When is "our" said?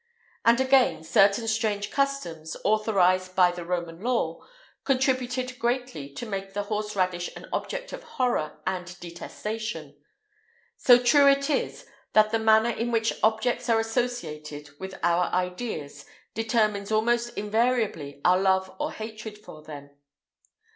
15.03-15.25, 18.25-18.39